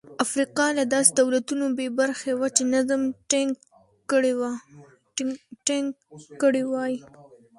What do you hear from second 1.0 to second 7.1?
دولتونو بې برخې وه چې نظم ټینګ کړي وای.